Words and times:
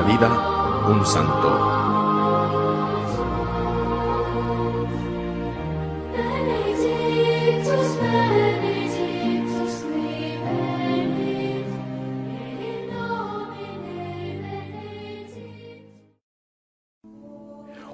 Vida, 0.00 0.86
un 0.88 1.04
santo. 1.04 1.82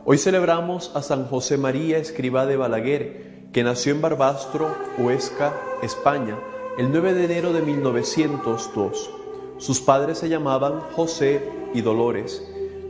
Hoy 0.05 0.17
celebramos 0.19 0.92
a 0.95 1.03
San 1.03 1.27
José 1.27 1.58
María 1.58 1.98
Escribá 1.98 2.47
de 2.47 2.56
Balaguer, 2.56 3.51
que 3.53 3.64
nació 3.64 3.92
en 3.92 4.01
Barbastro, 4.01 4.75
Huesca, 4.98 5.53
España, 5.83 6.39
el 6.78 6.92
9 6.92 7.12
de 7.14 7.25
enero 7.25 7.53
de 7.53 7.62
1902. 7.62 9.17
Sus 9.59 9.81
padres 9.81 10.19
se 10.19 10.28
llamaban 10.28 10.81
José 10.95 11.42
y 11.75 11.83
Dolores. 11.83 12.42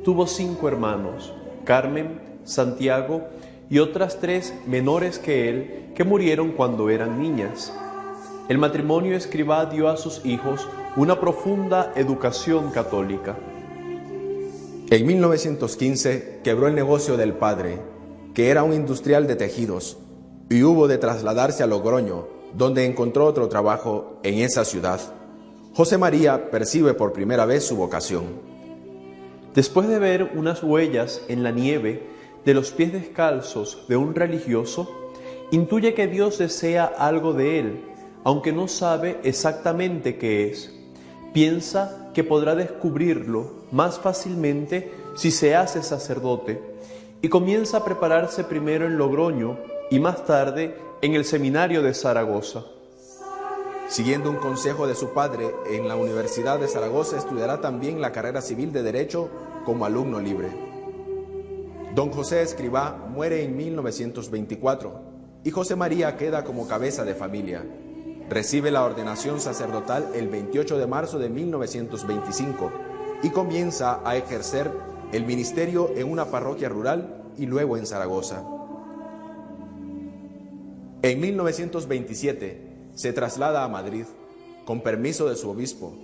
Tuvo 0.05 0.27
cinco 0.27 0.69
hermanos, 0.69 1.33
Carmen, 1.64 2.20
Santiago 2.44 3.22
y 3.70 3.78
otras 3.78 4.19
tres 4.20 4.55
menores 4.66 5.19
que 5.19 5.48
él, 5.48 5.92
que 5.94 6.05
murieron 6.05 6.52
cuando 6.52 6.91
eran 6.91 7.20
niñas. 7.20 7.72
El 8.48 8.58
matrimonio 8.58 9.16
Escribá 9.16 9.66
dio 9.66 9.89
a 9.89 9.96
sus 9.96 10.24
hijos 10.24 10.69
una 10.96 11.20
profunda 11.20 11.92
educación 11.96 12.70
católica. 12.70 13.36
En 14.91 15.06
1915 15.06 16.41
quebró 16.42 16.69
el 16.69 16.74
negocio 16.74 17.16
del 17.16 17.34
padre, 17.34 17.78
que 18.34 18.50
era 18.50 18.62
un 18.62 18.72
industrial 18.72 19.27
de 19.27 19.36
tejidos, 19.36 19.98
y 20.48 20.62
hubo 20.62 20.89
de 20.89 20.96
trasladarse 20.96 21.62
a 21.62 21.66
Logroño, 21.66 22.27
donde 22.55 22.86
encontró 22.86 23.27
otro 23.27 23.48
trabajo 23.48 24.19
en 24.22 24.39
esa 24.39 24.64
ciudad. 24.64 25.17
José 25.78 25.96
María 25.96 26.50
percibe 26.50 26.92
por 26.92 27.12
primera 27.12 27.44
vez 27.46 27.64
su 27.64 27.76
vocación. 27.76 28.24
Después 29.54 29.86
de 29.86 30.00
ver 30.00 30.32
unas 30.34 30.64
huellas 30.64 31.22
en 31.28 31.44
la 31.44 31.52
nieve 31.52 32.02
de 32.44 32.52
los 32.52 32.72
pies 32.72 32.92
descalzos 32.92 33.86
de 33.86 33.96
un 33.96 34.16
religioso, 34.16 34.90
intuye 35.52 35.94
que 35.94 36.08
Dios 36.08 36.38
desea 36.38 36.84
algo 36.84 37.32
de 37.32 37.60
él, 37.60 37.84
aunque 38.24 38.52
no 38.52 38.66
sabe 38.66 39.20
exactamente 39.22 40.18
qué 40.18 40.50
es. 40.50 40.74
Piensa 41.32 42.10
que 42.12 42.24
podrá 42.24 42.56
descubrirlo 42.56 43.52
más 43.70 44.00
fácilmente 44.00 44.92
si 45.14 45.30
se 45.30 45.54
hace 45.54 45.84
sacerdote 45.84 46.60
y 47.22 47.28
comienza 47.28 47.76
a 47.76 47.84
prepararse 47.84 48.42
primero 48.42 48.84
en 48.84 48.98
Logroño 48.98 49.56
y 49.92 50.00
más 50.00 50.26
tarde 50.26 50.74
en 51.02 51.14
el 51.14 51.24
seminario 51.24 51.82
de 51.82 51.94
Zaragoza. 51.94 52.64
Siguiendo 53.88 54.28
un 54.28 54.36
consejo 54.36 54.86
de 54.86 54.94
su 54.94 55.14
padre, 55.14 55.50
en 55.70 55.88
la 55.88 55.96
Universidad 55.96 56.60
de 56.60 56.68
Zaragoza 56.68 57.16
estudiará 57.16 57.62
también 57.62 58.02
la 58.02 58.12
carrera 58.12 58.42
civil 58.42 58.70
de 58.70 58.82
Derecho 58.82 59.30
como 59.64 59.86
alumno 59.86 60.20
libre. 60.20 60.50
Don 61.94 62.10
José 62.10 62.42
Escribá 62.42 63.08
muere 63.08 63.42
en 63.42 63.56
1924 63.56 65.00
y 65.42 65.50
José 65.50 65.74
María 65.74 66.18
queda 66.18 66.44
como 66.44 66.68
cabeza 66.68 67.06
de 67.06 67.14
familia. 67.14 67.64
Recibe 68.28 68.70
la 68.70 68.84
ordenación 68.84 69.40
sacerdotal 69.40 70.10
el 70.14 70.28
28 70.28 70.76
de 70.76 70.86
marzo 70.86 71.18
de 71.18 71.30
1925 71.30 72.70
y 73.22 73.30
comienza 73.30 74.02
a 74.05 74.16
ejercer 74.16 74.70
el 75.12 75.24
ministerio 75.24 75.92
en 75.96 76.10
una 76.10 76.26
parroquia 76.26 76.68
rural 76.68 77.24
y 77.38 77.46
luego 77.46 77.78
en 77.78 77.86
Zaragoza. 77.86 78.44
En 81.00 81.20
1927 81.20 82.67
se 82.98 83.13
traslada 83.13 83.63
a 83.63 83.69
Madrid 83.69 84.07
con 84.64 84.81
permiso 84.81 85.29
de 85.29 85.36
su 85.36 85.48
obispo 85.48 85.95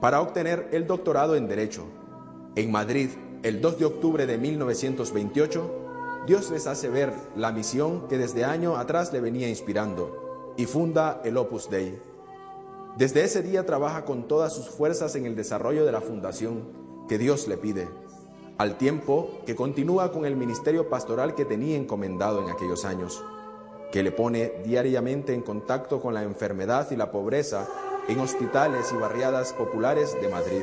para 0.00 0.20
obtener 0.20 0.68
el 0.72 0.84
doctorado 0.84 1.36
en 1.36 1.46
Derecho. 1.46 1.84
En 2.56 2.72
Madrid, 2.72 3.10
el 3.44 3.60
2 3.60 3.78
de 3.78 3.84
octubre 3.84 4.26
de 4.26 4.36
1928, 4.36 6.24
Dios 6.26 6.50
les 6.50 6.66
hace 6.66 6.88
ver 6.88 7.12
la 7.36 7.52
misión 7.52 8.08
que 8.08 8.18
desde 8.18 8.44
año 8.44 8.76
atrás 8.76 9.12
le 9.12 9.20
venía 9.20 9.48
inspirando 9.48 10.54
y 10.56 10.66
funda 10.66 11.20
el 11.24 11.36
Opus 11.36 11.70
Dei. 11.70 12.02
Desde 12.98 13.22
ese 13.22 13.42
día 13.42 13.64
trabaja 13.64 14.04
con 14.04 14.26
todas 14.26 14.52
sus 14.52 14.68
fuerzas 14.68 15.14
en 15.14 15.26
el 15.26 15.36
desarrollo 15.36 15.86
de 15.86 15.92
la 15.92 16.00
fundación 16.00 16.64
que 17.08 17.16
Dios 17.16 17.46
le 17.46 17.58
pide, 17.58 17.88
al 18.58 18.76
tiempo 18.76 19.40
que 19.46 19.54
continúa 19.54 20.10
con 20.10 20.24
el 20.24 20.34
ministerio 20.34 20.90
pastoral 20.90 21.36
que 21.36 21.44
tenía 21.44 21.76
encomendado 21.76 22.42
en 22.42 22.50
aquellos 22.50 22.84
años, 22.84 23.22
que 23.92 24.02
le 24.02 24.12
pone 24.12 24.52
diariamente 24.64 25.34
en 25.34 25.42
contacto 25.42 26.00
con 26.00 26.14
la 26.14 26.22
enfermedad 26.22 26.90
y 26.90 26.96
la 26.96 27.10
pobreza 27.10 27.66
en 28.08 28.20
hospitales 28.20 28.92
y 28.92 28.96
barriadas 28.96 29.52
populares 29.52 30.16
de 30.20 30.28
Madrid. 30.28 30.62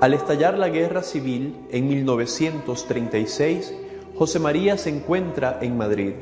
Al 0.00 0.14
estallar 0.14 0.56
la 0.56 0.68
guerra 0.68 1.02
civil 1.02 1.56
en 1.70 1.88
1936, 1.88 3.74
José 4.16 4.38
María 4.38 4.78
se 4.78 4.90
encuentra 4.90 5.58
en 5.60 5.76
Madrid. 5.76 6.12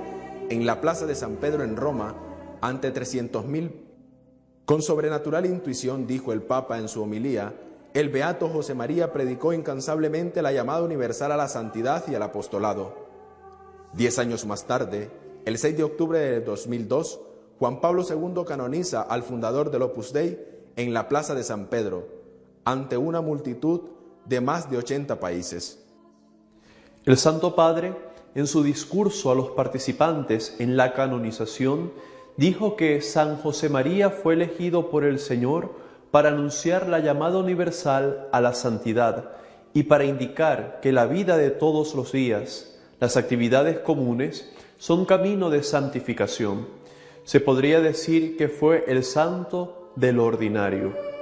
en 0.51 0.67
la 0.67 0.83
Plaza 0.83 1.07
de 1.07 1.15
San 1.15 1.37
Pedro 1.37 1.65
en 1.65 1.77
Roma 1.77 2.15
ante 2.61 2.93
300.000. 2.93 3.71
Con 4.67 4.83
sobrenatural 4.83 5.47
intuición, 5.47 6.07
dijo 6.07 6.33
el 6.33 6.43
Papa 6.43 6.79
en 6.79 6.89
su 6.89 7.03
homilía, 7.03 7.55
el 7.95 8.09
beato 8.09 8.49
José 8.49 8.75
María 8.75 9.13
predicó 9.13 9.53
incansablemente 9.53 10.43
la 10.43 10.51
llamada 10.51 10.83
universal 10.83 11.31
a 11.31 11.37
la 11.37 11.47
santidad 11.47 12.05
y 12.09 12.17
al 12.17 12.25
apostolado. 12.25 13.07
Diez 13.93 14.19
años 14.19 14.45
más 14.47 14.67
tarde, 14.67 15.11
el 15.45 15.59
6 15.59 15.77
de 15.77 15.85
octubre 15.85 16.19
de 16.19 16.41
2002, 16.41 17.21
Juan 17.61 17.81
Pablo 17.81 18.03
II 18.03 18.43
canoniza 18.45 19.03
al 19.03 19.23
fundador 19.23 19.71
del 19.71 19.83
Opus 19.83 20.13
Dei 20.13 20.45
en 20.75 20.93
la 20.93 21.09
Plaza 21.09 21.37
de 21.37 21.45
San 21.45 21.67
Pedro, 21.67 22.09
ante 22.65 22.97
una 22.97 23.21
multitud 23.21 23.83
de 24.25 24.41
más 24.41 24.69
de 24.69 24.79
80 24.79 25.21
países. 25.21 25.87
El 27.05 27.17
Santo 27.17 27.55
Padre, 27.55 27.95
en 28.35 28.49
su 28.49 28.65
discurso 28.65 29.31
a 29.31 29.37
los 29.37 29.51
participantes 29.51 30.57
en 30.59 30.77
la 30.77 30.95
canonización, 30.95 31.93
dijo 32.37 32.75
que 32.75 33.01
San 33.03 33.37
José 33.37 33.69
María 33.69 34.11
fue 34.11 34.35
elegido 34.35 34.91
por 34.91 35.05
el 35.05 35.21
Señor 35.21 35.84
para 36.15 36.29
anunciar 36.29 36.89
la 36.89 37.01
llamada 37.01 37.39
universal 37.39 38.29
a 38.31 38.41
la 38.41 38.55
santidad 38.55 39.33
y 39.73 39.83
para 39.83 40.05
indicar 40.05 40.79
que 40.81 40.93
la 40.93 41.07
vida 41.07 41.37
de 41.37 41.51
todos 41.51 41.97
los 41.97 42.13
días, 42.13 42.79
las 43.01 43.17
actividades 43.17 43.81
comunes, 43.81 44.49
son 44.79 45.07
camino 45.07 45.51
de 45.51 45.65
santificación. 45.65 46.69
Se 47.25 47.41
podría 47.41 47.81
decir 47.81 48.37
que 48.37 48.47
fue 48.47 48.85
el 48.87 49.03
santo 49.03 49.91
del 49.97 50.21
ordinario. 50.21 51.14